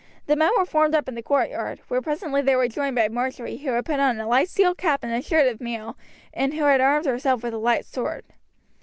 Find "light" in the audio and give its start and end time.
4.27-4.49, 7.59-7.85